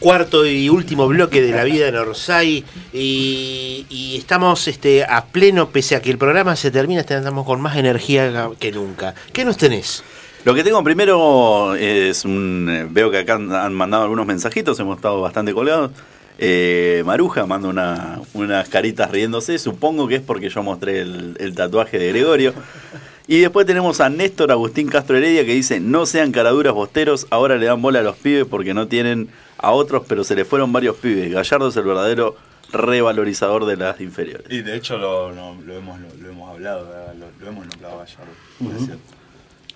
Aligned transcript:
cuarto 0.00 0.44
y 0.46 0.68
último 0.68 1.06
bloque 1.06 1.40
de 1.42 1.52
la 1.52 1.62
vida 1.64 1.86
en 1.88 1.94
Orsay 1.96 2.64
y, 2.92 3.86
y 3.88 4.16
estamos 4.16 4.66
este, 4.66 5.04
a 5.04 5.26
pleno, 5.26 5.68
pese 5.68 5.94
a 5.94 6.02
que 6.02 6.10
el 6.10 6.18
programa 6.18 6.56
se 6.56 6.70
termina, 6.70 7.02
estamos 7.02 7.46
con 7.46 7.60
más 7.60 7.76
energía 7.76 8.48
que 8.58 8.72
nunca. 8.72 9.14
¿Qué 9.32 9.44
nos 9.44 9.56
tenés? 9.56 10.02
Lo 10.44 10.54
que 10.54 10.64
tengo 10.64 10.82
primero 10.82 11.74
es 11.74 12.24
un. 12.24 12.66
eh, 12.70 12.86
Veo 12.90 13.10
que 13.10 13.18
acá 13.18 13.34
han- 13.34 13.74
mandado 13.74 14.04
algunos 14.04 14.26
mensajitos, 14.26 14.80
hemos 14.80 14.96
estado 14.96 15.20
bastante 15.20 15.52
colgados. 15.52 15.90
Eh, 16.38 17.02
Maruja 17.04 17.44
manda 17.44 17.68
una- 17.68 18.20
unas 18.32 18.66
caritas 18.70 19.10
riéndose, 19.10 19.58
supongo 19.58 20.08
que 20.08 20.14
es 20.16 20.22
porque 20.22 20.48
yo 20.48 20.62
mostré 20.62 21.00
el 21.02 21.54
tatuaje 21.54 21.98
de 21.98 22.08
Gregorio. 22.08 22.54
Y 23.28 23.40
después 23.40 23.66
tenemos 23.66 24.00
a 24.00 24.08
Néstor 24.08 24.50
Agustín 24.50 24.88
Castro 24.88 25.18
Heredia 25.18 25.44
que 25.44 25.52
dice: 25.52 25.78
No 25.78 26.06
sean 26.06 26.32
caraduras 26.32 26.72
bosteros, 26.72 27.26
ahora 27.28 27.58
le 27.58 27.66
dan 27.66 27.82
bola 27.82 27.98
a 27.98 28.02
los 28.02 28.16
pibes 28.16 28.46
porque 28.46 28.72
no 28.72 28.88
tienen 28.88 29.28
a 29.62 29.72
otros, 29.72 30.04
pero 30.08 30.24
se 30.24 30.34
le 30.34 30.44
fueron 30.44 30.72
varios 30.72 30.96
pibes. 30.96 31.30
Gallardo 31.32 31.68
es 31.68 31.76
el 31.76 31.84
verdadero 31.84 32.36
revalorizador 32.72 33.66
de 33.66 33.76
las 33.76 34.00
inferiores. 34.00 34.46
Y 34.50 34.62
de 34.62 34.76
hecho 34.76 34.96
lo, 34.98 35.32
no, 35.32 35.56
lo, 35.64 35.76
hemos, 35.76 36.00
lo, 36.00 36.08
lo 36.20 36.28
hemos 36.30 36.50
hablado, 36.50 36.86
lo, 37.18 37.26
lo 37.44 37.48
hemos 37.48 37.66
nombrado 37.66 37.96
a 38.00 38.04
Gallardo. 38.04 38.32
por 38.58 38.68
Ujú. 38.68 38.84
cierto. 38.86 39.02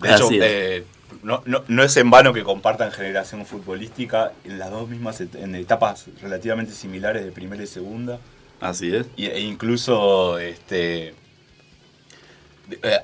De 0.00 0.08
hecho, 0.14 0.24
Así 0.26 0.38
eh, 0.42 0.84
no, 1.22 1.42
no, 1.46 1.62
no 1.68 1.82
es 1.82 1.96
en 1.96 2.10
vano 2.10 2.32
que 2.32 2.42
compartan 2.42 2.90
generación 2.92 3.46
futbolística 3.46 4.32
en 4.44 4.58
las 4.58 4.70
dos 4.70 4.88
mismas, 4.88 5.20
et- 5.20 5.34
en 5.36 5.54
etapas 5.54 6.06
relativamente 6.20 6.72
similares 6.72 7.24
de 7.24 7.32
primera 7.32 7.62
y 7.62 7.66
segunda. 7.66 8.18
Así 8.60 8.94
es. 8.94 9.06
Y- 9.16 9.26
e 9.26 9.40
incluso 9.40 10.38
este, 10.38 11.14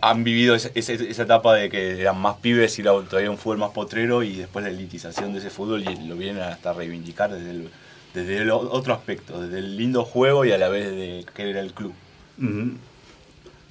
han 0.00 0.24
vivido 0.24 0.55
esa, 0.55 0.70
esa- 0.74 0.92
esa 0.95 1.23
etapa 1.23 1.55
de 1.55 1.68
que 1.68 2.01
eran 2.01 2.18
más 2.18 2.37
pibes 2.37 2.78
y 2.78 2.82
la- 2.82 2.92
todavía 3.02 3.30
un 3.30 3.38
fútbol 3.38 3.59
más 3.59 3.70
potrero 3.70 4.23
y 4.23 4.37
después 4.37 4.64
la 4.64 4.70
elitización 4.70 5.32
de 5.32 5.41
ese 5.41 5.51
fútbol 5.51 5.82
y 5.82 6.06
lo 6.09 6.16
vienen 6.16 6.42
hasta 6.42 6.73
reivindicar 6.73 7.30
desde 7.32 7.51
el, 7.51 7.68
desde 8.15 8.38
el 8.38 8.51
o- 8.51 8.59
otro 8.73 8.95
aspecto, 8.95 9.40
desde 9.43 9.59
el 9.59 9.76
lindo 9.76 10.04
juego 10.04 10.45
y 10.45 10.52
a 10.52 10.59
la 10.59 10.68
vez 10.68 10.90
de 10.90 11.26
que 11.35 11.51
era 11.51 11.60
el 11.60 11.73
club. 11.74 11.93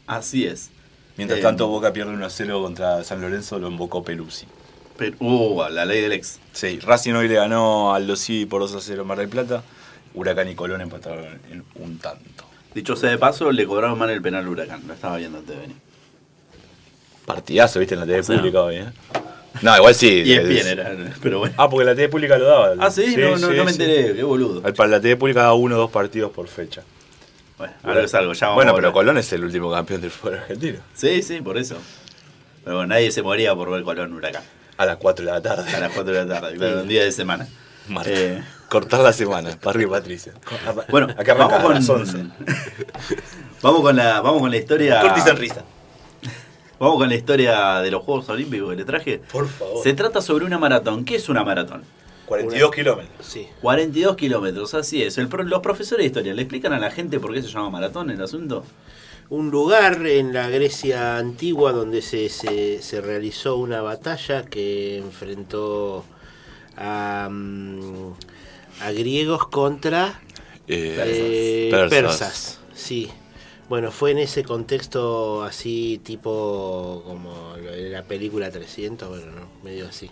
Así 0.08 0.45
es. 0.45 0.69
Mientras 1.17 1.39
Eh, 1.39 1.44
tanto 1.44 1.67
Boca 1.67 1.92
pierde 1.92 2.14
1 2.14 2.25
a 2.25 2.30
0 2.30 2.61
contra 2.61 3.03
San 3.03 3.21
Lorenzo, 3.21 3.59
lo 3.59 3.67
invocó 3.67 4.03
Pelusi. 4.03 4.45
Pero, 4.97 5.16
uh, 5.19 5.69
la 5.69 5.86
ley 5.86 6.02
del 6.02 6.11
ex. 6.14 6.39
Sí, 6.53 6.80
Racing 6.80 7.14
hoy 7.14 7.27
le 7.27 7.36
ganó 7.36 7.94
al 7.94 8.05
Dosí 8.08 8.45
por 8.45 8.61
2 8.61 8.75
a 8.75 8.81
0 8.81 9.02
en 9.03 9.08
Mar 9.08 9.17
del 9.17 9.30
Plata. 9.30 9.64
Huracán 10.14 10.49
y 10.49 10.55
Colón 10.55 10.81
empataron 10.81 11.25
en 11.52 11.64
un 11.75 11.97
tanto. 11.99 12.45
Dicho 12.73 12.95
sea 12.95 13.09
de 13.09 13.17
paso, 13.17 13.52
le 13.52 13.66
cobraron 13.66 13.98
mal 13.98 14.09
el 14.09 14.22
penal 14.22 14.44
al 14.44 14.50
Huracán. 14.50 14.84
Lo 14.88 14.94
estaba 14.94 15.17
viendo 15.17 15.39
antes 15.39 15.56
de 15.56 15.62
venir. 15.62 15.78
Partidazo, 17.26 17.80
viste, 17.80 17.95
en 17.95 18.02
la 18.02 18.06
TV 18.06 18.20
O 18.20 18.23
sea, 18.23 18.38
pública 18.38 18.61
hoy, 18.61 18.76
¿eh? 18.78 18.86
No, 19.61 19.76
igual 19.76 19.95
sí. 19.95 20.23
Y 20.26 20.34
es 20.34 20.48
bien, 20.48 20.67
era, 20.67 20.92
pero 21.22 21.39
bueno. 21.39 21.56
Ah, 21.58 21.70
porque 21.70 21.86
la 21.86 21.95
TV 21.95 22.09
pública 22.09 22.38
lo 22.38 22.45
daba. 22.45 22.76
Ah, 22.80 22.92
sí, 22.92 23.16
no, 23.17 23.38
no, 23.38 23.52
no 23.52 23.64
me 23.66 23.73
sí. 23.73 23.81
enteré, 23.81 24.16
qué 24.16 24.23
boludo. 24.23 24.61
Para 24.73 24.89
la 24.89 25.02
TV 25.02 25.16
pública 25.17 25.42
da 25.42 25.53
uno 25.53 25.76
o 25.76 25.80
dos 25.80 25.92
partidos 25.92 26.31
por 26.31 26.48
fecha. 26.48 26.84
Bueno, 27.58 27.73
algo 27.84 28.00
es 28.00 28.14
algo, 28.14 28.34
ya 28.34 28.48
vamos 28.48 28.64
Bueno, 28.64 28.76
pero. 28.76 28.94
Colón 28.94 29.17
es 29.17 29.33
el 29.33 29.44
último 29.44 29.70
campeón 29.72 30.00
del 30.00 30.11
fútbol 30.11 30.36
argentino. 30.36 30.80
Sí, 30.94 31.22
sí, 31.22 31.42
por 31.42 31.58
eso. 31.58 31.78
Pero 32.64 32.78
bueno, 32.78 32.88
nadie 32.88 33.11
se 33.11 33.22
moría 33.22 33.54
por 33.54 33.70
ver 33.70 33.83
Colón 33.83 34.14
Huracán. 34.14 34.44
A 34.78 34.86
las 34.86 34.98
4 34.98 35.26
de 35.26 35.31
la 35.31 35.42
tarde. 35.42 35.70
A 35.76 35.80
las 35.80 35.92
4 35.92 36.14
de 36.14 36.26
la 36.26 36.39
tarde, 36.39 36.56
claro, 36.56 36.81
un 36.81 36.88
día 36.88 37.04
de 37.04 37.11
semana. 37.11 37.48
Marta. 37.89 38.11
Eh, 38.14 38.42
Cortar 38.70 39.00
la 39.02 39.14
semana, 39.14 39.58
para 39.59 39.72
arriba 39.72 39.98
Patricia. 39.98 40.34
bueno, 40.89 41.08
acá 41.17 41.34
vamos 41.34 41.53
a 41.53 41.70
las 41.73 41.88
con, 41.88 42.02
11. 42.02 42.25
vamos 43.61 43.81
con 43.81 43.95
la 43.95 44.22
vamos 44.22 44.42
con 44.42 44.52
la 44.52 44.58
historia. 44.58 45.02
Corti 45.02 45.22
sonrisa. 45.22 45.64
Vamos 46.80 46.98
con 46.98 47.09
la 47.09 47.16
historia 47.16 47.80
de 47.80 47.92
los 47.92 48.03
Juegos 48.03 48.30
Olímpicos 48.30 48.70
que 48.70 48.76
le 48.76 48.86
traje. 48.86 49.22
Por 49.31 49.48
favor. 49.48 49.84
Se 49.84 49.94
trata 49.94 50.22
sobre 50.22 50.45
una 50.45 50.58
maratón. 50.58 51.03
¿Qué 51.03 51.16
es 51.16 51.28
una 51.28 51.44
maratón? 51.44 51.84
42 52.28 52.72
kilómetros. 52.72 53.26
Sí. 53.26 53.48
42 53.61 54.16
kilómetros, 54.16 54.73
así 54.76 55.02
es. 55.02 55.17
El 55.17 55.28
los 55.45 55.61
profesores 55.61 56.04
de 56.04 56.08
historia, 56.08 56.33
¿le 56.36 56.44
explican 56.44 56.72
a 56.72 56.80
la 56.80 56.92
gente 56.92 57.20
por 57.20 57.33
qué 57.33 57.42
se 57.42 57.49
llama 57.49 57.72
maratón 57.72 58.11
el 58.11 58.22
asunto? 58.22 58.64
Un 59.30 59.49
lugar 59.49 60.05
en 60.05 60.32
la 60.32 60.48
Grecia 60.48 61.17
antigua 61.17 61.72
donde 61.72 62.04
se, 62.04 62.30
se, 62.30 62.82
se 62.82 63.02
realizó 63.02 63.58
una 63.58 63.82
batalla 63.82 64.45
que 64.45 64.99
enfrentó 64.99 66.05
a, 66.77 67.27
mm, 67.30 67.58
a 68.89 68.94
griegos 68.94 69.48
contra 69.48 70.20
eh, 70.67 71.67
persas. 71.72 71.89
persas. 71.89 72.60
Sí. 72.73 73.10
Bueno, 73.70 73.92
fue 73.92 74.11
en 74.11 74.17
ese 74.17 74.44
contexto 74.44 75.44
así, 75.44 76.02
tipo 76.04 77.04
como 77.05 77.55
la 77.92 78.02
película 78.04 78.49
300, 78.49 79.08
bueno, 79.10 79.26
no, 79.28 79.48
medio 79.64 79.88
así. 79.88 80.10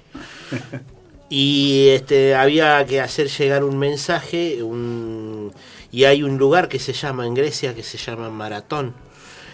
Y 1.29 1.89
este 1.89 2.35
había 2.35 2.85
que 2.85 3.01
hacer 3.01 3.27
llegar 3.27 3.63
un 3.63 3.77
mensaje, 3.77 4.63
un, 4.63 5.51
y 5.91 6.05
hay 6.05 6.23
un 6.23 6.37
lugar 6.37 6.69
que 6.69 6.79
se 6.79 6.93
llama 6.93 7.25
en 7.27 7.33
Grecia 7.33 7.75
que 7.75 7.83
se 7.83 7.97
llama 7.97 8.29
Maratón. 8.29 8.93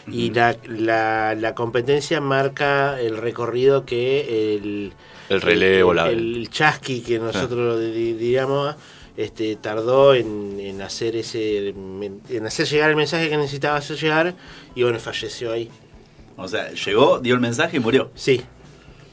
Y 0.05 0.31
la, 0.31 0.57
la, 0.67 1.33
la 1.33 1.55
competencia 1.55 2.19
marca 2.19 2.99
el 2.99 3.15
recorrido 3.15 3.85
que 3.85 4.55
el, 4.55 4.91
El 5.29 5.39
relevo, 5.41 5.91
el, 5.91 5.95
la- 5.95 6.09
el 6.09 6.49
chasqui 6.51 6.99
que 6.99 7.19
nosotros 7.19 7.57
lo 7.57 7.79
di- 7.79 8.11
diríamos 8.13 8.75
este 9.17 9.55
tardó 9.57 10.13
en, 10.15 10.59
en 10.59 10.81
hacer 10.81 11.15
ese 11.15 11.69
en 11.69 12.45
hacer 12.45 12.65
llegar 12.67 12.89
el 12.89 12.95
mensaje 12.95 13.29
que 13.29 13.37
necesitaba 13.37 13.77
hacer 13.77 13.97
llegar 13.97 14.33
y 14.75 14.83
bueno 14.83 14.99
falleció 14.99 15.51
ahí 15.51 15.69
O 16.35 16.47
sea, 16.47 16.71
llegó, 16.71 17.19
dio 17.19 17.35
el 17.35 17.39
mensaje 17.41 17.77
y 17.77 17.79
murió. 17.79 18.09
sí 18.15 18.41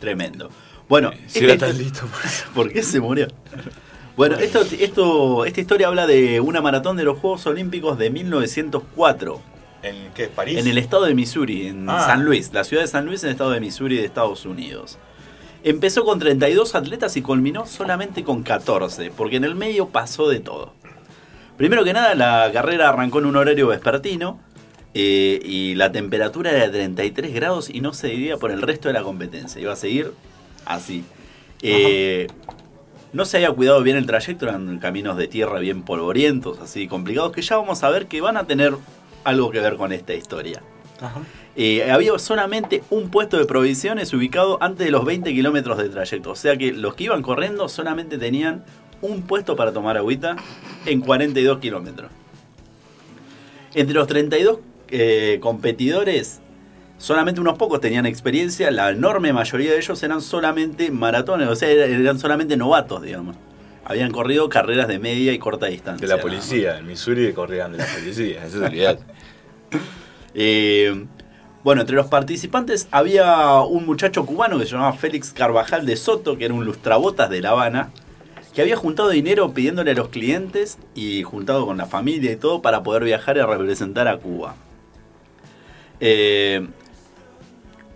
Tremendo. 0.01 0.51
Bueno, 0.89 1.11
Si 1.27 1.41
era 1.45 1.53
esta- 1.53 1.67
tan 1.69 1.79
listo. 1.79 2.01
¿por 2.55 2.73
qué 2.73 2.83
se 2.83 2.99
murió? 3.01 3.29
Bueno, 4.17 4.37
esto, 4.39 4.63
esto, 4.79 5.45
esta 5.45 5.61
historia 5.61 5.87
habla 5.89 6.07
de 6.07 6.41
una 6.41 6.61
maratón 6.63 6.97
de 6.97 7.05
los 7.05 7.19
Juegos 7.19 7.47
Olímpicos 7.47 7.97
de 7.99 8.11
1904 8.11 9.41
¿En 9.83 10.13
qué? 10.15 10.27
¿París? 10.29 10.59
en 10.59 10.67
el 10.67 10.79
estado 10.79 11.05
de 11.05 11.15
Missouri, 11.15 11.69
en 11.69 11.89
Ah. 11.89 12.05
San 12.07 12.25
Luis, 12.25 12.53
la 12.53 12.65
ciudad 12.65 12.83
de 12.83 12.89
San 12.89 13.07
Luis 13.07 13.23
en 13.23 13.29
el 13.29 13.33
estado 13.35 13.51
de 13.51 13.61
Missouri 13.61 13.97
de 13.97 14.05
Estados 14.05 14.45
Unidos. 14.47 14.99
Empezó 15.63 16.05
con 16.05 16.19
32 16.19 16.75
atletas 16.75 17.17
y 17.17 17.23
culminó 17.23 17.67
solamente 17.67 18.25
con 18.25 18.43
14, 18.43 19.13
porque 19.15 19.37
en 19.37 19.45
el 19.45 19.55
medio 19.55 19.89
pasó 19.89 20.29
de 20.29 20.41
todo. 20.41 20.73
Primero 21.59 21.85
que 21.85 21.93
nada, 21.93 22.15
la 22.15 22.51
carrera 22.53 22.89
arrancó 22.89 23.19
en 23.19 23.27
un 23.27 23.37
horario 23.37 23.67
vespertino 23.67 24.41
eh, 24.95 25.39
y 25.45 25.75
la 25.75 25.93
temperatura 25.93 26.51
era 26.51 26.61
de 26.61 26.71
33 26.71 27.35
grados 27.35 27.69
y 27.69 27.83
no 27.83 27.93
se 27.93 28.09
dividía 28.09 28.39
por 28.39 28.51
el 28.51 28.63
resto 28.63 28.89
de 28.89 28.95
la 28.95 29.03
competencia. 29.03 29.61
Iba 29.61 29.75
a 29.75 29.77
seguir 29.77 30.13
así. 30.65 31.05
Eh, 31.61 32.29
no 33.13 33.27
se 33.27 33.37
había 33.37 33.53
cuidado 33.53 33.83
bien 33.83 33.99
el 33.99 34.07
trayecto, 34.07 34.47
eran 34.47 34.79
caminos 34.79 35.19
de 35.19 35.29
tierra 35.29 35.59
bien 35.59 35.83
polvorientos, 35.83 36.59
así 36.61 36.89
complicados, 36.89 37.33
que 37.33 37.43
ya 37.43 37.59
vamos 37.59 37.83
a 37.83 37.91
ver 37.91 38.07
que 38.07 38.23
van 38.23 38.39
a 38.39 38.47
tener 38.47 38.75
algo 39.25 39.51
que 39.51 39.61
ver 39.61 39.77
con 39.77 39.93
esta 39.93 40.15
historia. 40.15 40.63
Ajá. 41.01 41.21
Eh, 41.57 41.91
había 41.91 42.17
solamente 42.19 42.85
un 42.91 43.11
puesto 43.11 43.37
de 43.37 43.45
provisiones 43.45 44.13
ubicado 44.13 44.59
antes 44.63 44.87
de 44.87 44.93
los 44.93 45.05
20 45.05 45.33
kilómetros 45.33 45.79
de 45.79 45.89
trayecto. 45.89 46.31
O 46.31 46.37
sea 46.37 46.57
que 46.57 46.73
los 46.73 46.95
que 46.95 47.05
iban 47.05 47.23
corriendo 47.23 47.69
solamente 47.69 48.19
tenían 48.19 48.65
un 49.03 49.23
puesto 49.23 49.57
para 49.57 49.73
tomar 49.73 49.97
agüita 49.97 50.37
en 50.87 51.01
42 51.01 51.59
kilómetros. 51.59 52.11
Entre 53.75 53.95
los 53.95 54.07
32 54.07 54.59
eh, 54.89 55.39
competidores, 55.41 56.41
solamente 56.99 57.41
unos 57.41 57.59
pocos 57.59 57.81
tenían 57.81 58.07
experiencia. 58.07 58.71
La 58.71 58.91
enorme 58.91 59.33
mayoría 59.33 59.73
de 59.73 59.79
ellos 59.79 60.03
eran 60.03 60.21
solamente 60.21 60.91
maratones, 60.91 61.49
o 61.49 61.57
sea, 61.57 61.69
eran 61.69 62.19
solamente 62.19 62.57
novatos, 62.57 63.03
digamos. 63.03 63.37
Habían 63.85 64.13
corrido 64.13 64.49
carreras 64.49 64.87
de 64.87 64.99
media 65.01 65.33
y 65.33 65.39
corta 65.39 65.67
distancia. 65.67 66.07
De 66.07 66.15
la 66.15 66.21
policía, 66.21 66.79
en 66.79 66.87
Missouri 66.87 67.33
corrían 67.33 67.73
de 67.73 67.79
la 67.79 67.87
policía, 67.87 68.45
eso 68.45 68.59
es 68.59 68.63
olvidate. 68.71 69.03
Eh, 70.35 71.07
bueno, 71.63 71.83
entre 71.83 71.97
los 71.97 72.07
participantes 72.07 72.89
había 72.91 73.61
un 73.61 73.85
muchacho 73.85 74.25
cubano 74.25 74.59
que 74.59 74.65
se 74.65 74.73
llamaba 74.73 74.95
Félix 74.95 75.33
Carvajal 75.33 75.85
de 75.85 75.97
Soto, 75.97 76.39
que 76.39 76.47
era 76.47 76.55
un 76.55 76.65
lustrabotas 76.65 77.29
de 77.29 77.41
La 77.43 77.51
Habana, 77.51 77.91
que 78.55 78.63
había 78.63 78.77
juntado 78.77 79.11
dinero 79.11 79.53
pidiéndole 79.53 79.91
a 79.91 79.95
los 79.95 80.09
clientes 80.09 80.79
y 80.95 81.23
juntado 81.23 81.67
con 81.67 81.77
la 81.77 81.87
familia 81.87 82.33
y 82.33 82.37
todo 82.37 82.63
para 82.63 82.83
poder 82.83 83.05
viajar 83.05 83.37
y 83.37 83.43
representar 83.43 84.09
a 84.09 84.17
Cuba. 84.17 84.57
Eh, 86.01 86.67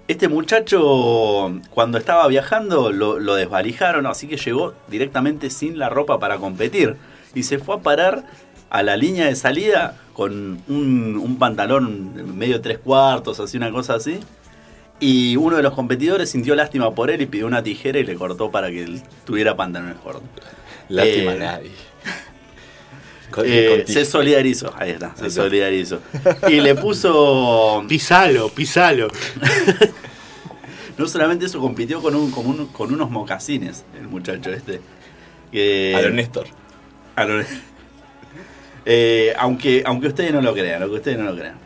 este 0.06 0.28
muchacho, 0.28 1.58
cuando 1.70 1.96
estaba 1.96 2.28
viajando, 2.28 2.92
lo, 2.92 3.18
lo 3.18 3.34
desvalijaron, 3.34 4.06
así 4.06 4.28
que 4.28 4.36
llegó 4.36 4.74
directamente 4.88 5.48
sin 5.48 5.78
la 5.78 5.88
ropa 5.88 6.18
para 6.18 6.36
competir. 6.36 6.96
Y 7.34 7.44
se 7.44 7.58
fue 7.58 7.76
a 7.76 7.78
parar 7.78 8.24
a 8.70 8.82
la 8.82 8.96
línea 8.96 9.26
de 9.26 9.36
salida 9.36 9.96
con 10.14 10.62
un, 10.68 11.16
un 11.22 11.38
pantalón 11.38 12.36
medio 12.38 12.60
tres 12.60 12.78
cuartos, 12.78 13.40
así 13.40 13.56
una 13.56 13.70
cosa 13.70 13.94
así. 13.94 14.18
Y 15.00 15.36
uno 15.36 15.56
de 15.56 15.62
los 15.62 15.74
competidores 15.74 16.30
sintió 16.30 16.54
lástima 16.54 16.94
por 16.94 17.10
él 17.10 17.20
y 17.20 17.26
pidió 17.26 17.46
una 17.46 17.62
tijera 17.62 17.98
y 17.98 18.04
le 18.04 18.14
cortó 18.14 18.50
para 18.50 18.70
que 18.70 18.82
él 18.84 19.02
tuviera 19.24 19.56
pantalones 19.56 19.96
cortos. 19.96 20.22
Lástima 20.88 21.32
Eh, 21.32 21.36
a 21.36 21.38
nadie. 21.38 21.70
Con- 23.30 23.44
Eh, 23.46 23.84
se 23.88 24.04
solidarizó, 24.04 24.72
ahí 24.78 24.90
está, 24.92 25.14
se 25.16 25.22
Ahí 25.22 25.28
está. 25.28 25.42
solidarizó. 25.42 26.00
Y 26.48 26.60
le 26.60 26.74
puso 26.76 27.84
pisalo 27.88 28.48
pisalo 28.50 29.08
No 30.96 31.08
solamente 31.08 31.46
eso, 31.46 31.58
compitió 31.58 32.00
con, 32.00 32.14
un, 32.14 32.30
con, 32.30 32.46
un- 32.46 32.66
con 32.68 32.92
unos 32.94 33.10
mocasines, 33.10 33.84
el 33.98 34.06
muchacho 34.06 34.50
este. 34.52 34.80
Que- 35.50 35.94
A 35.96 36.02
lo 36.02 36.10
Néstor. 36.10 36.46
A 37.16 37.24
lo- 37.24 37.42
Eh, 38.86 39.34
aunque, 39.38 39.82
aunque 39.86 40.08
ustedes 40.08 40.32
no 40.32 40.40
lo 40.40 40.52
crean, 40.52 40.82
aunque 40.82 40.96
ustedes 40.96 41.18
no 41.18 41.24
lo 41.24 41.36
crean. 41.36 41.56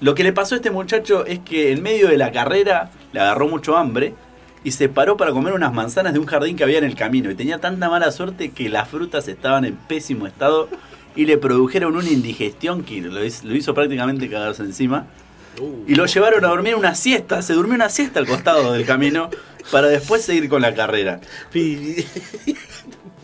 Lo 0.00 0.14
que 0.14 0.22
le 0.24 0.32
pasó 0.32 0.54
a 0.54 0.58
este 0.58 0.70
muchacho 0.70 1.24
es 1.24 1.38
que 1.40 1.72
en 1.72 1.82
medio 1.82 2.08
de 2.08 2.18
la 2.18 2.30
carrera 2.30 2.90
le 3.12 3.20
agarró 3.20 3.48
mucho 3.48 3.76
hambre 3.76 4.14
y 4.62 4.72
se 4.72 4.88
paró 4.88 5.16
para 5.16 5.32
comer 5.32 5.54
unas 5.54 5.72
manzanas 5.72 6.12
de 6.12 6.18
un 6.18 6.26
jardín 6.26 6.56
que 6.56 6.64
había 6.64 6.78
en 6.78 6.84
el 6.84 6.94
camino. 6.94 7.30
Y 7.30 7.34
tenía 7.34 7.58
tanta 7.58 7.88
mala 7.88 8.10
suerte 8.10 8.50
que 8.50 8.68
las 8.68 8.88
frutas 8.88 9.26
estaban 9.28 9.64
en 9.64 9.74
pésimo 9.74 10.26
estado 10.26 10.68
y 11.14 11.24
le 11.24 11.38
produjeron 11.38 11.96
una 11.96 12.08
indigestión 12.08 12.82
que 12.84 13.00
lo 13.00 13.12
lo 13.12 13.56
hizo 13.56 13.74
prácticamente 13.74 14.28
cagarse 14.28 14.62
encima. 14.62 15.06
Y 15.86 15.94
lo 15.94 16.04
llevaron 16.04 16.44
a 16.44 16.48
dormir 16.48 16.74
una 16.74 16.94
siesta. 16.94 17.40
Se 17.40 17.54
durmió 17.54 17.74
una 17.74 17.88
siesta 17.88 18.20
al 18.20 18.26
costado 18.26 18.72
del 18.72 18.84
camino 18.84 19.30
para 19.70 19.88
después 19.88 20.22
seguir 20.22 20.48
con 20.48 20.60
la 20.62 20.74
carrera. 20.74 21.20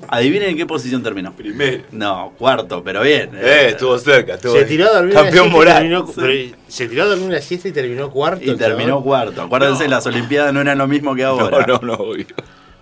Adivinen 0.08 0.50
en 0.50 0.56
qué 0.56 0.66
posición 0.66 1.02
terminó. 1.02 1.32
Primero. 1.32 1.84
No, 1.92 2.32
cuarto, 2.38 2.82
pero 2.84 3.02
bien. 3.02 3.30
Eh, 3.34 3.68
estuvo 3.70 3.96
cerca. 3.98 4.34
Estuvo 4.34 4.52
Se 4.52 4.58
ahí. 4.60 4.64
tiró 4.66 4.86
a 4.94 5.08
Campeón 5.08 5.50
moral. 5.50 5.78
terminó- 5.82 6.06
Sí. 6.06 6.12
pero 6.16 6.56
se 6.68 6.88
tiró 6.88 7.02
a 7.04 7.06
dormir 7.06 7.26
una 7.28 7.40
siesta 7.40 7.68
y 7.68 7.72
terminó 7.72 8.10
cuarto. 8.10 8.44
Y 8.44 8.56
terminó 8.56 8.88
chabón. 8.90 9.02
cuarto. 9.04 9.42
Acuérdense, 9.42 9.84
No. 9.84 9.90
las 9.90 10.06
Olimpiadas 10.06 10.52
no 10.52 10.60
eran 10.60 10.76
lo 10.78 10.86
mismo 10.86 11.14
que 11.14 11.24
ahora. 11.24 11.64
No, 11.66 11.78
no, 11.78 11.86
no, 11.86 11.94
obvio. 11.94 12.26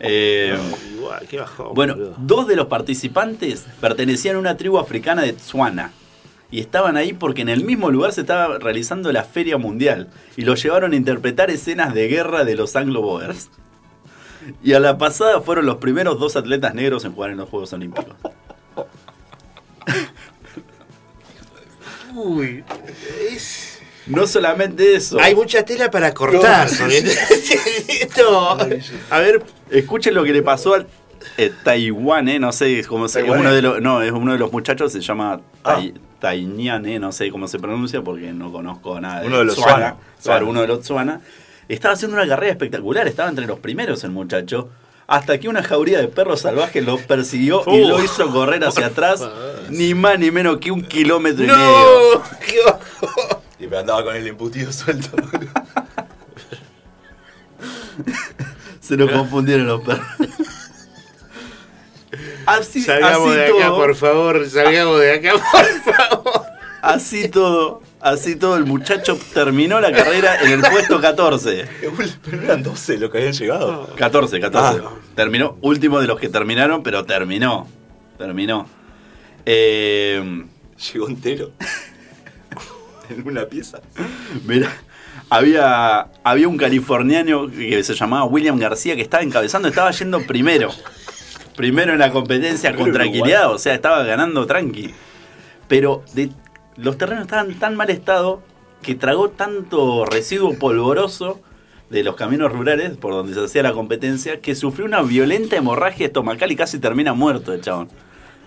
Eh, 0.00 0.56
Igual, 0.96 1.26
qué 1.28 1.38
bajón, 1.38 1.74
bueno, 1.74 1.94
boludo. 1.94 2.14
dos 2.18 2.48
de 2.48 2.56
los 2.56 2.66
participantes 2.68 3.66
pertenecían 3.80 4.36
a 4.36 4.38
una 4.38 4.56
tribu 4.56 4.78
africana 4.78 5.22
de 5.22 5.34
Tsuana. 5.34 5.92
Y 6.50 6.58
estaban 6.60 6.96
ahí 6.96 7.12
porque 7.12 7.42
en 7.42 7.48
el 7.48 7.62
mismo 7.64 7.90
lugar 7.90 8.12
se 8.12 8.22
estaba 8.22 8.58
realizando 8.58 9.12
la 9.12 9.22
Feria 9.24 9.56
Mundial. 9.58 10.08
Y 10.36 10.42
los 10.42 10.60
llevaron 10.62 10.94
a 10.94 10.96
interpretar 10.96 11.48
escenas 11.50 11.94
de 11.94 12.08
guerra 12.08 12.44
de 12.44 12.56
los 12.56 12.74
Anglo 12.76 13.02
Boers. 13.02 13.50
Y 14.62 14.72
a 14.72 14.80
la 14.80 14.98
pasada 14.98 15.40
fueron 15.40 15.66
los 15.66 15.76
primeros 15.76 16.18
dos 16.18 16.36
atletas 16.36 16.74
negros 16.74 17.04
en 17.04 17.12
jugar 17.12 17.30
en 17.30 17.36
los 17.38 17.48
Juegos 17.48 17.72
Olímpicos. 17.72 18.14
Uy, 22.14 22.64
es- 23.30 23.78
No 24.06 24.26
solamente 24.26 24.94
eso. 24.96 25.20
Hay 25.20 25.34
mucha 25.34 25.64
tela 25.64 25.90
para 25.90 26.12
cortar. 26.12 26.68
esto. 27.88 28.58
A 29.10 29.18
ver, 29.18 29.42
Escuchen 29.70 30.14
lo 30.14 30.24
que 30.24 30.32
le 30.32 30.42
pasó 30.42 30.74
al 30.74 30.86
eh, 31.36 31.52
Taiwán, 31.62 32.28
eh, 32.28 32.40
no 32.40 32.50
sé 32.50 32.82
cómo 32.84 33.06
se 33.06 33.20
Taiwanés. 33.20 33.40
uno 33.44 33.54
de 33.54 33.62
los 33.62 33.80
no, 33.80 34.02
es 34.02 34.10
uno 34.10 34.32
de 34.32 34.38
los 34.38 34.50
muchachos 34.50 34.90
se 34.90 35.00
llama 35.00 35.40
Ah. 35.62 35.76
Tai, 35.76 35.94
Tainian, 36.18 36.84
eh, 36.86 36.98
no 36.98 37.12
sé 37.12 37.30
cómo 37.30 37.46
se 37.46 37.58
pronuncia 37.58 38.02
porque 38.02 38.32
no 38.32 38.50
conozco 38.50 39.00
nada. 39.00 39.22
Uno 39.24 39.38
de 39.38 39.44
los 39.44 39.54
Tsuana. 39.54 39.96
uno 40.44 40.60
de 40.62 40.66
los 40.66 40.80
Tsuana. 40.80 41.20
Estaba 41.70 41.94
haciendo 41.94 42.16
una 42.16 42.26
carrera 42.26 42.50
espectacular, 42.52 43.06
estaba 43.06 43.28
entre 43.28 43.46
los 43.46 43.60
primeros 43.60 44.02
el 44.02 44.10
muchacho. 44.10 44.68
Hasta 45.06 45.38
que 45.38 45.48
una 45.48 45.62
jauría 45.62 46.00
de 46.00 46.08
perros 46.08 46.40
salvajes 46.40 46.84
lo 46.84 46.98
persiguió 46.98 47.62
y 47.66 47.84
lo 47.84 48.02
hizo 48.02 48.28
correr 48.32 48.64
hacia 48.64 48.86
atrás, 48.86 49.22
ni 49.68 49.94
más 49.94 50.18
ni 50.18 50.32
menos 50.32 50.58
que 50.58 50.72
un 50.72 50.82
kilómetro 50.82 51.44
y 51.44 51.48
medio. 51.48 51.58
Y 53.60 53.66
me 53.66 53.76
andaba 53.76 54.02
con 54.04 54.16
el 54.16 54.26
embutido 54.26 54.72
suelto. 54.72 55.08
Se 58.80 58.96
lo 58.96 59.10
confundieron 59.12 59.66
los 59.66 59.82
perros. 59.82 60.06
Así, 62.46 62.82
Salgamos 62.82 63.28
así 63.28 63.38
de 63.38 63.46
acá, 63.46 63.66
todo. 63.66 63.76
por 63.76 63.94
favor. 63.94 64.48
Salgamos 64.48 64.98
de 65.00 65.12
acá, 65.12 65.32
por 65.52 65.94
favor. 65.94 66.42
Así 66.82 67.28
todo, 67.28 67.82
así 68.00 68.36
todo, 68.36 68.56
el 68.56 68.64
muchacho 68.64 69.18
terminó 69.34 69.80
la 69.80 69.92
carrera 69.92 70.40
en 70.42 70.52
el 70.52 70.60
puesto 70.60 71.00
14. 71.00 71.66
Pero 72.24 72.42
eran 72.42 72.62
12 72.62 72.98
los 72.98 73.10
que 73.10 73.18
habían 73.18 73.32
llegado. 73.32 73.94
14, 73.96 74.40
14. 74.40 74.80
Ah. 74.84 74.90
Terminó, 75.14 75.56
último 75.60 76.00
de 76.00 76.06
los 76.06 76.18
que 76.18 76.28
terminaron, 76.28 76.82
pero 76.82 77.04
terminó. 77.04 77.66
Terminó. 78.18 78.66
Eh, 79.46 80.44
Llegó 80.92 81.08
entero. 81.08 81.50
en 83.10 83.26
una 83.26 83.44
pieza. 83.46 83.80
mira, 84.46 84.72
había, 85.28 86.06
había 86.24 86.48
un 86.48 86.56
californiano 86.56 87.50
que 87.50 87.82
se 87.82 87.94
llamaba 87.94 88.24
William 88.24 88.58
García 88.58 88.96
que 88.96 89.02
estaba 89.02 89.22
encabezando, 89.22 89.68
estaba 89.68 89.90
yendo 89.90 90.20
primero. 90.26 90.70
Primero 91.56 91.92
en 91.92 91.98
la 91.98 92.10
competencia 92.10 92.74
con 92.74 92.92
tranquilidad, 92.92 93.52
o 93.52 93.58
sea, 93.58 93.74
estaba 93.74 94.02
ganando 94.04 94.46
tranqui. 94.46 94.94
Pero 95.68 96.04
de- 96.14 96.30
los 96.80 96.96
terrenos 96.96 97.24
estaban 97.24 97.50
en 97.50 97.58
tan 97.58 97.76
mal 97.76 97.90
estado 97.90 98.42
que 98.82 98.94
tragó 98.94 99.30
tanto 99.30 100.06
residuo 100.06 100.58
polvoroso 100.58 101.40
de 101.90 102.02
los 102.02 102.16
caminos 102.16 102.50
rurales 102.52 102.96
por 102.96 103.12
donde 103.12 103.34
se 103.34 103.44
hacía 103.44 103.62
la 103.62 103.72
competencia 103.72 104.40
que 104.40 104.54
sufrió 104.54 104.86
una 104.86 105.02
violenta 105.02 105.56
hemorragia 105.56 106.06
estomacal 106.06 106.50
y 106.50 106.56
casi 106.56 106.78
termina 106.78 107.12
muerto 107.12 107.52
el 107.52 107.60
chabón. 107.60 107.90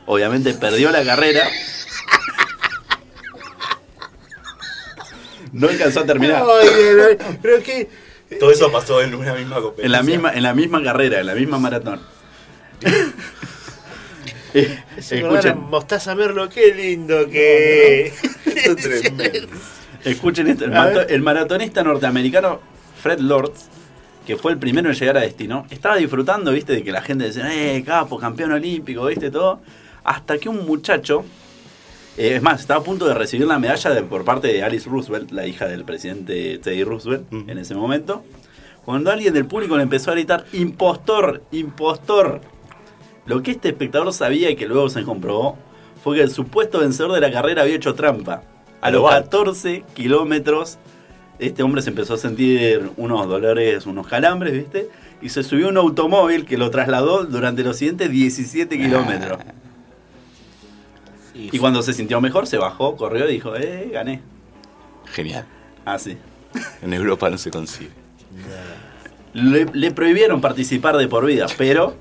Obviamente 0.05 0.53
perdió 0.53 0.91
la 0.91 1.03
carrera. 1.03 1.47
No 5.51 5.69
alcanzó 5.69 5.99
a 5.99 6.05
terminar. 6.05 6.43
Ay, 6.43 7.17
pero 7.41 7.57
es 7.57 7.63
que. 7.63 7.89
Todo 8.39 8.49
eso 8.49 8.71
pasó 8.71 9.01
en 9.01 9.13
una 9.13 9.35
misma 9.35 9.57
competencia. 9.57 9.85
En 9.85 9.91
la 9.91 10.01
misma, 10.01 10.33
en 10.33 10.41
la 10.41 10.53
misma 10.55 10.83
carrera, 10.83 11.19
en 11.19 11.27
la 11.27 11.35
misma 11.35 11.59
maratón. 11.59 12.01
Se 14.99 15.15
escuchen, 15.17 15.25
acordaron, 15.25 15.69
Mostaza 15.69 16.15
Merlo, 16.15 16.47
qué 16.49 16.73
lindo 16.73 17.27
que. 17.27 18.07
Esto 18.45 18.71
es 18.71 19.01
tremendo. 19.13 19.47
escuchen 20.05 20.47
esto. 20.47 20.65
El, 21.09 21.21
maratonista 21.21 21.83
norteamericano 21.83 22.59
Fred 23.01 23.19
Lords, 23.19 23.67
que 24.27 24.37
fue 24.37 24.51
el 24.51 24.57
primero 24.57 24.89
en 24.89 24.95
llegar 24.95 25.17
a 25.17 25.21
destino, 25.21 25.65
estaba 25.69 25.95
disfrutando, 25.97 26.51
viste, 26.51 26.73
de 26.73 26.83
que 26.83 26.91
la 26.91 27.01
gente 27.01 27.25
decía, 27.25 27.49
eh, 27.53 27.83
capo, 27.83 28.17
campeón 28.19 28.51
olímpico, 28.51 29.05
viste, 29.05 29.31
todo. 29.31 29.61
Hasta 30.03 30.37
que 30.37 30.49
un 30.49 30.65
muchacho, 30.65 31.23
eh, 32.17 32.35
es 32.35 32.41
más, 32.41 32.61
estaba 32.61 32.81
a 32.81 32.83
punto 32.83 33.07
de 33.07 33.13
recibir 33.13 33.47
la 33.47 33.57
medalla 33.59 33.89
de- 33.91 34.03
por 34.03 34.23
parte 34.23 34.47
de 34.49 34.63
Alice 34.63 34.89
Roosevelt, 34.89 35.31
la 35.31 35.47
hija 35.47 35.65
del 35.67 35.83
presidente 35.83 36.57
Teddy 36.59 36.83
Roosevelt, 36.83 37.31
en 37.31 37.57
ese 37.57 37.73
momento. 37.75 38.23
Cuando 38.85 39.11
alguien 39.11 39.33
del 39.33 39.45
público 39.45 39.77
le 39.77 39.83
empezó 39.83 40.11
a 40.11 40.13
gritar, 40.13 40.45
impostor, 40.53 41.41
impostor. 41.51 42.41
Lo 43.25 43.41
que 43.41 43.51
este 43.51 43.69
espectador 43.69 44.11
sabía 44.13 44.49
y 44.49 44.55
que 44.55 44.67
luego 44.67 44.89
se 44.89 45.03
comprobó 45.03 45.57
fue 46.03 46.17
que 46.17 46.23
el 46.23 46.31
supuesto 46.31 46.79
vencedor 46.79 47.13
de 47.13 47.21
la 47.21 47.31
carrera 47.31 47.61
había 47.61 47.75
hecho 47.75 47.95
trampa. 47.95 48.43
A 48.81 48.91
los 48.91 49.01
lo 49.01 49.07
mal. 49.07 49.23
14 49.23 49.83
kilómetros, 49.93 50.77
este 51.39 51.63
hombre 51.63 51.81
se 51.81 51.89
empezó 51.89 52.15
a 52.15 52.17
sentir 52.17 52.91
unos 52.97 53.27
dolores, 53.27 53.85
unos 53.85 54.07
calambres, 54.07 54.53
¿viste? 54.53 54.89
Y 55.21 55.29
se 55.29 55.43
subió 55.43 55.67
a 55.67 55.69
un 55.69 55.77
automóvil 55.77 56.45
que 56.45 56.57
lo 56.57 56.69
trasladó 56.69 57.23
durante 57.23 57.63
los 57.63 57.77
siguientes 57.77 58.09
17 58.11 58.77
kilómetros. 58.77 59.39
Y 61.33 61.57
cuando 61.57 61.81
se 61.81 61.93
sintió 61.93 62.19
mejor, 62.19 62.45
se 62.45 62.57
bajó, 62.57 62.97
corrió 62.97 63.27
y 63.29 63.33
dijo, 63.33 63.55
eh, 63.55 63.89
gané. 63.91 64.21
Genial. 65.05 65.45
Así. 65.85 66.17
En 66.81 66.93
Europa 66.93 67.29
no 67.29 67.37
se 67.37 67.49
consigue. 67.49 67.89
Le, 69.33 69.65
le 69.73 69.91
prohibieron 69.91 70.41
participar 70.41 70.97
de 70.97 71.07
por 71.07 71.25
vida, 71.25 71.47
pero 71.57 71.95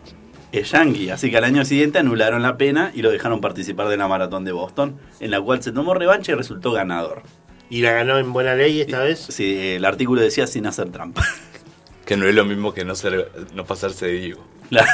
es 0.52 0.71
yankee, 0.71 1.11
así 1.11 1.30
que 1.30 1.38
al 1.38 1.44
año 1.44 1.64
siguiente 1.64 1.99
anularon 1.99 2.42
la 2.42 2.56
pena 2.56 2.92
y 2.94 3.02
lo 3.02 3.11
dejaron 3.11 3.40
participar 3.40 3.88
de 3.88 3.97
la 3.97 4.06
maratón 4.09 4.44
de 4.44 4.52
Boston, 4.52 4.99
en 5.21 5.30
la 5.30 5.40
cual 5.40 5.62
se 5.62 5.73
tomó 5.73 5.94
revancha 5.94 6.32
y 6.32 6.35
resultó 6.35 6.73
ganador. 6.73 7.23
¿Y 7.71 7.80
la 7.80 7.92
ganó 7.92 8.18
en 8.18 8.32
buena 8.32 8.54
ley 8.54 8.80
esta 8.82 9.00
vez? 9.00 9.18
Sí, 9.30 9.56
el 9.76 9.85
artículo 9.87 10.21
decía 10.21 10.47
sin 10.47 10.66
hacer 10.66 10.90
trampa. 10.90 11.25
Que 12.04 12.16
no 12.16 12.26
es 12.26 12.35
lo 12.35 12.44
mismo 12.44 12.75
que 12.75 12.85
no, 12.85 12.97
ser, 12.97 13.30
no 13.54 13.64
pasarse 13.64 14.06
de 14.06 14.12
Diego. 14.14 14.44
La- 14.71 14.85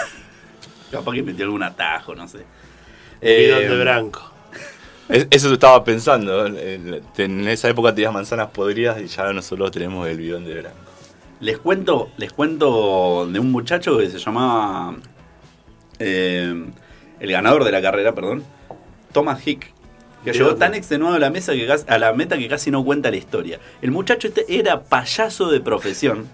Capaz 0.93 1.13
que 1.15 1.23
metió 1.23 1.47
algún 1.47 1.63
atajo, 1.63 2.15
no 2.15 2.29
sé. 2.29 2.39
Bidón 3.21 3.63
Eh, 3.63 3.69
de 3.69 3.79
Branco. 3.79 4.31
Es- 5.09 5.27
Eso 5.31 5.53
estaba 5.55 5.83
pensando. 5.83 6.47
En, 6.47 7.01
en 7.17 7.49
esa 7.49 7.69
época 7.71 7.95
tenías 7.95 8.13
manzanas 8.13 8.51
podridas 8.51 9.01
y 9.01 9.07
ya 9.07 9.33
nosotros 9.33 9.71
tenemos 9.71 10.07
el 10.07 10.19
bidón 10.19 10.45
de 10.45 10.55
verano. 10.55 10.77
Les 11.41 11.57
cuento, 11.59 12.11
les 12.19 12.31
cuento 12.33 13.27
de 13.31 13.39
un 13.41 13.51
muchacho 13.51 13.97
que 13.99 14.11
se 14.11 14.19
llamaba 14.19 14.95
eh, 15.99 16.67
el 17.21 17.31
ganador 17.33 17.65
de 17.65 17.73
la 17.73 17.83
carrera, 17.83 18.15
perdón, 18.15 18.45
Thomas 19.13 19.45
Hick, 19.47 19.73
que 20.25 20.33
¿De 20.33 20.39
llegó 20.39 20.51
dónde? 20.51 20.67
tan 20.67 20.75
extenuado 20.75 21.17
a 21.17 21.19
la 21.19 21.31
mesa 21.31 21.53
que 21.53 21.67
casi- 21.67 21.85
a 21.89 21.99
la 21.99 22.13
meta 22.13 22.37
que 22.39 22.49
casi 22.49 22.71
no 22.71 22.85
cuenta 22.85 23.11
la 23.11 23.17
historia. 23.17 23.59
El 23.83 23.91
muchacho 23.91 24.29
este 24.29 24.45
era 24.49 24.83
payaso 24.83 25.51
de 25.51 25.61
profesión. 25.61 26.27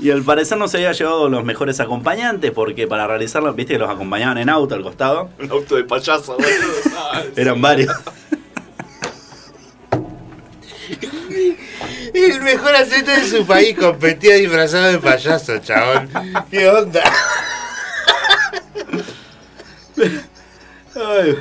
Y 0.00 0.12
al 0.12 0.22
parecer 0.22 0.58
no 0.58 0.68
se 0.68 0.76
había 0.76 0.92
llevado 0.92 1.28
los 1.28 1.44
mejores 1.44 1.80
acompañantes 1.80 2.52
porque 2.52 2.86
para 2.86 3.08
realizarlo, 3.08 3.52
viste 3.54 3.72
que 3.72 3.78
los 3.80 3.90
acompañaban 3.90 4.38
en 4.38 4.48
auto 4.48 4.76
al 4.76 4.82
costado. 4.82 5.30
Un 5.40 5.50
auto 5.50 5.74
de 5.74 5.82
payaso, 5.84 6.34
boludo. 6.36 7.32
Eran 7.34 7.60
varios. 7.60 7.92
El 12.14 12.40
mejor 12.42 12.74
atleta 12.74 13.18
de 13.18 13.24
su 13.24 13.46
país 13.46 13.76
competía 13.78 14.34
disfrazado 14.36 14.86
de 14.92 14.98
payaso, 14.98 15.58
chabón. 15.58 16.08
¿Qué 16.50 16.68
onda? 16.68 17.02
Ay. 21.08 21.36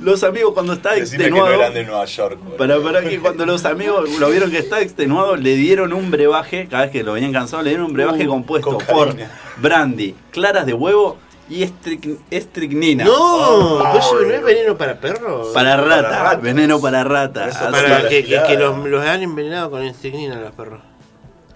Los 0.00 0.22
amigos 0.22 0.52
cuando 0.54 0.76
Decime 0.76 0.94
que 0.94 1.00
no 1.00 1.04
extenuado. 1.38 1.52
eran 1.54 1.74
de 1.74 1.84
Nueva 1.84 2.04
York. 2.04 2.38
boludo. 2.38 2.56
Para, 2.56 2.80
para 2.80 3.02
que 3.02 3.18
cuando 3.18 3.44
los 3.46 3.64
amigos 3.64 4.08
lo 4.20 4.30
vieron 4.30 4.48
que 4.50 4.58
estaba 4.58 4.80
extenuado, 4.80 5.34
le 5.34 5.56
dieron 5.56 5.92
un 5.92 6.10
brebaje, 6.12 6.68
cada 6.70 6.84
vez 6.84 6.92
que 6.92 7.02
lo 7.02 7.14
venían 7.14 7.32
cansado, 7.32 7.62
le 7.64 7.70
dieron 7.70 7.86
un 7.86 7.92
brebaje 7.94 8.26
Uh, 8.26 8.30
compuesto 8.30 8.70
cocaína. 8.70 8.92
por 8.94 9.16
brandy, 9.60 10.14
claras 10.30 10.66
de 10.66 10.72
huevo 10.74 11.18
y 11.50 11.64
estric- 11.64 12.18
estricnina. 12.30 13.04
No, 13.06 13.80
Ay, 13.80 13.86
¿pero 13.92 13.98
eso 13.98 14.14
no 14.20 14.30
es 14.34 14.40
no. 14.40 14.46
veneno 14.46 14.76
para 14.76 15.00
perros? 15.00 15.48
Para 15.52 15.76
rata, 15.76 16.08
Para 16.10 16.34
veneno 16.36 16.80
para 16.80 17.02
rata. 17.02 17.48
Eso 17.48 17.58
Para 17.70 18.08
que, 18.08 18.24
que- 18.24 18.40
que 18.46 18.56
los, 18.56 18.78
los 18.86 19.04
han 19.04 19.22
envenenado 19.22 19.68
con 19.72 19.82
estricnina 19.82 20.36
los 20.36 20.52
perros. 20.52 20.80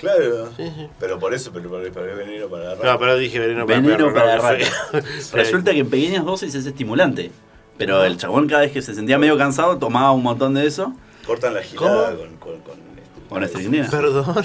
Claro. 0.03 0.49
Sí, 0.57 0.65
sí. 0.77 0.89
Pero 0.99 1.19
por 1.19 1.33
eso, 1.33 1.53
pero, 1.53 1.71
pero 1.71 2.11
es 2.11 2.17
veneno 2.19 2.49
para 2.49 2.75
la 2.75 2.93
No, 2.93 2.99
pero 2.99 3.17
dije 3.17 3.39
veneno 3.39 3.65
para 3.67 3.81
Veneno 3.81 4.13
para 4.13 4.37
rata. 4.37 4.59
qué 4.59 4.65
feo. 5.01 5.03
Resulta 5.33 5.71
que 5.73 5.79
en 5.79 5.89
pequeñas 5.91 6.25
dosis 6.25 6.55
es 6.57 6.67
estimulante. 6.67 7.31
Pero 7.79 8.05
el 8.05 8.17
chabón 8.19 8.49
cada 8.49 8.63
vez 8.63 8.73
que 8.73 8.83
se 8.83 8.95
sentía 8.95 9.17
medio 9.19 9.39
cansado 9.39 9.79
tomaba 9.79 10.11
un 10.13 10.23
montón 10.23 10.55
de 10.55 10.67
eso. 10.67 10.93
Cortan 11.27 11.55
la 11.55 11.63
gilada 11.63 12.11
¿Cómo? 12.17 12.19
con, 12.19 12.37
con, 12.37 12.61
con, 12.61 12.79
este, 12.99 13.29
Con 13.29 13.45
estricnina. 13.45 13.89
Perdón. 13.91 14.45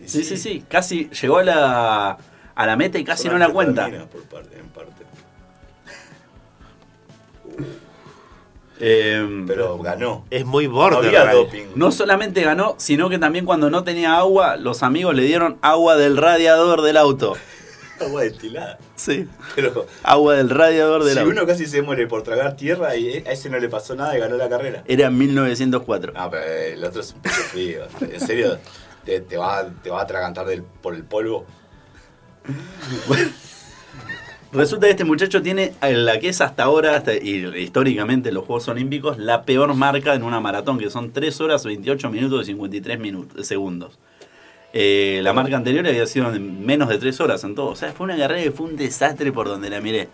Y 0.00 0.08
Sí, 0.08 0.24
sí, 0.24 0.36
sí. 0.36 0.64
Casi 0.68 1.10
llegó 1.10 1.38
a 1.38 1.42
la, 1.44 2.18
a 2.54 2.66
la 2.66 2.76
meta 2.76 2.98
y 2.98 3.04
casi 3.04 3.24
son 3.24 3.32
no 3.32 3.38
la 3.38 3.48
cuenta. 3.52 3.88
Por 4.10 4.22
parte, 4.22 4.58
en 4.58 4.68
parte. 4.68 5.02
Eh, 8.84 9.44
Pero 9.46 9.78
ganó. 9.78 10.24
Es 10.28 10.44
muy 10.44 10.66
No 10.66 10.74
borde. 10.74 11.06
había 11.16 11.32
doping. 11.32 11.66
no 11.76 11.92
solamente 11.92 12.42
ganó, 12.42 12.74
sino 12.78 13.08
que 13.08 13.18
también 13.18 13.44
cuando 13.44 13.70
no 13.70 13.84
tenía 13.84 14.16
agua, 14.16 14.56
los 14.56 14.82
amigos 14.82 15.14
le 15.14 15.22
dieron 15.22 15.56
agua 15.62 15.94
del 15.96 16.16
radiador 16.16 16.82
del 16.82 16.96
auto. 16.96 17.34
Agua 18.00 18.22
destilada. 18.22 18.78
Sí. 18.96 19.28
Pero 19.54 19.86
Agua 20.02 20.34
del 20.34 20.50
radiador 20.50 21.04
del 21.04 21.12
si 21.12 21.18
auto. 21.20 21.30
uno 21.30 21.46
casi 21.46 21.66
se 21.66 21.82
muere 21.82 22.08
por 22.08 22.24
tragar 22.24 22.56
tierra 22.56 22.96
y 22.96 23.18
a 23.18 23.30
ese 23.30 23.48
no 23.48 23.60
le 23.60 23.68
pasó 23.68 23.94
nada 23.94 24.16
y 24.16 24.20
ganó 24.20 24.36
la 24.36 24.48
carrera. 24.48 24.82
Era 24.88 25.06
en 25.06 25.16
1904. 25.18 26.12
No, 26.12 26.28
pero 26.30 26.44
el 26.44 26.82
otro 26.82 27.00
es 27.00 27.12
un 27.14 27.22
frío. 27.22 27.82
En 28.00 28.18
serio, 28.18 28.58
te, 29.04 29.20
te 29.20 29.36
va, 29.36 29.68
te 29.84 29.90
va 29.90 30.00
a 30.00 30.02
atragantar 30.02 30.46
del, 30.46 30.64
por 30.64 30.96
el 30.96 31.04
polvo. 31.04 31.46
Resulta 34.52 34.86
que 34.86 34.90
este 34.90 35.04
muchacho 35.04 35.40
tiene 35.40 35.72
en 35.80 36.04
la 36.04 36.20
que 36.20 36.28
es 36.28 36.42
hasta 36.42 36.64
ahora, 36.64 37.02
y 37.22 37.46
históricamente 37.56 38.28
en 38.28 38.34
los 38.34 38.44
Juegos 38.44 38.68
Olímpicos, 38.68 39.16
la 39.16 39.44
peor 39.44 39.72
marca 39.74 40.14
en 40.14 40.22
una 40.22 40.40
maratón, 40.40 40.78
que 40.78 40.90
son 40.90 41.10
3 41.10 41.40
horas 41.40 41.64
28 41.64 42.10
minutos 42.10 42.42
y 42.42 42.46
53 42.48 42.98
minutos, 42.98 43.46
segundos. 43.46 43.98
Eh, 44.74 45.20
la 45.22 45.32
marca 45.32 45.56
anterior 45.56 45.86
había 45.86 46.06
sido 46.06 46.34
en 46.34 46.66
menos 46.66 46.90
de 46.90 46.98
3 46.98 47.18
horas 47.22 47.44
en 47.44 47.54
todo. 47.54 47.68
O 47.68 47.76
sea, 47.76 47.92
fue 47.92 48.04
una 48.04 48.16
carrera 48.18 48.42
que 48.42 48.50
fue 48.50 48.66
un 48.66 48.76
desastre 48.76 49.32
por 49.32 49.48
donde 49.48 49.70
la 49.70 49.80
miré. 49.80 50.10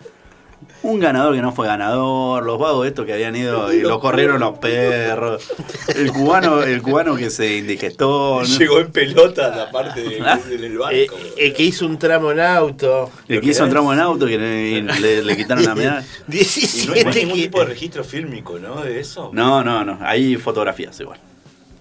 Un 0.81 0.99
ganador 0.99 1.35
que 1.35 1.41
no 1.41 1.51
fue 1.51 1.67
ganador, 1.67 2.45
los 2.45 2.57
vagos 2.57 2.87
estos 2.87 3.05
que 3.05 3.11
habían 3.13 3.35
ido 3.35 3.71
y 3.73 3.81
lo 3.81 3.99
corrieron 3.99 4.39
los 4.39 4.57
perros, 4.59 5.51
el 5.93 6.11
cubano, 6.13 6.63
el 6.63 6.81
cubano 6.81 7.15
que 7.17 7.29
se 7.29 7.57
indigestó, 7.57 8.41
¿no? 8.41 8.57
Llegó 8.57 8.79
en 8.79 8.91
pelotas 8.91 9.57
aparte 9.57 10.01
de, 10.01 10.21
Ah. 10.21 10.37
del 10.47 10.77
barco. 10.77 10.95
Eh, 10.95 11.07
el 11.37 11.53
que 11.53 11.63
hizo 11.63 11.85
un 11.85 11.99
tramo 11.99 12.31
en 12.31 12.39
auto. 12.39 13.11
el 13.27 13.41
que 13.41 13.49
hizo 13.49 13.63
un 13.65 13.69
tramo 13.69 13.91
en 13.93 13.99
auto 13.99 14.25
que 14.25 14.37
le, 14.37 14.81
le- 14.81 15.21
le 15.23 15.37
quitaron 15.37 15.65
la 15.65 15.75
medalla. 15.75 16.01
y 16.27 16.85
no 16.87 16.93
17 16.93 16.93
hay, 16.99 17.03
no 17.03 17.11
hay 17.11 17.15
ningún 17.25 17.39
tipo 17.41 17.59
de 17.59 17.65
registro 17.65 18.03
fílmico, 18.05 18.57
¿no? 18.57 18.81
De 18.81 18.99
eso. 18.99 19.31
No, 19.33 19.63
no, 19.63 19.83
no, 19.83 19.99
hay 20.01 20.37
fotografías 20.37 20.97
igual. 21.01 21.19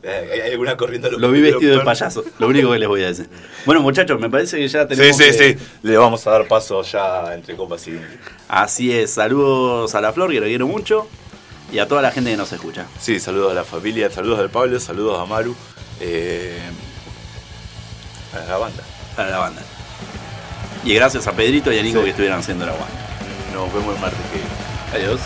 Eh, 0.09 0.31
¿Hay, 0.33 0.41
hay 0.41 0.51
alguna 0.53 0.77
corriendo 0.77 1.09
a 1.09 1.11
Lo 1.13 1.31
vi 1.31 1.41
vestido 1.43 1.79
de 1.79 1.85
payaso, 1.85 2.25
lo 2.39 2.47
único 2.49 2.71
que 2.73 2.79
les 2.79 2.89
voy 2.89 3.03
a 3.05 3.09
decir. 3.09 3.29
Bueno, 3.67 3.83
muchachos, 3.83 4.19
me 4.19 4.31
parece 4.31 4.57
que 4.57 4.67
ya 4.69 4.83
Sí, 4.83 4.89
tenemos. 4.89 5.17
sí, 5.17 5.25
que- 5.25 5.33
sí. 5.33 5.67
Le 5.83 5.97
vamos 5.99 6.27
a 6.27 6.31
dar 6.31 6.49
paso 6.49 6.83
ya 6.83 7.35
entre 7.35 7.55
copas 7.57 7.87
y. 7.89 8.01
Así 8.49 8.93
es, 8.93 9.11
saludos 9.13 9.95
a 9.95 10.01
la 10.01 10.13
Flor, 10.13 10.31
que 10.31 10.41
lo 10.41 10.47
quiero 10.47 10.67
mucho, 10.67 11.07
y 11.73 11.79
a 11.79 11.87
toda 11.87 12.01
la 12.03 12.11
gente 12.11 12.31
que 12.31 12.37
nos 12.39 12.51
escucha. 12.53 12.87
Sí, 12.99 13.21
saludos 13.21 13.53
a 13.53 13.55
la 13.55 13.65
familia, 13.65 14.11
saludos 14.11 14.39
al 14.41 14.51
Pablo, 14.51 14.81
saludos 14.81 15.21
a 15.21 15.27
Maru. 15.27 15.55
eh, 16.01 16.59
a 18.35 18.49
la 18.49 18.57
banda. 18.59 18.83
Para 19.17 19.31
la 19.31 19.39
banda. 19.39 19.63
Y 20.85 20.95
gracias 20.95 21.27
a 21.27 21.33
Pedrito 21.33 21.73
y 21.73 21.79
a 21.79 21.83
Nico 21.83 21.99
Sí. 21.99 22.05
que 22.05 22.11
estuvieron 22.11 22.39
haciendo 22.39 22.65
la 22.67 22.73
banda. 22.73 22.87
Nos 23.53 23.73
vemos 23.75 23.95
el 23.97 24.01
martes 24.01 24.21
que. 24.33 24.97
Adiós. 24.97 25.21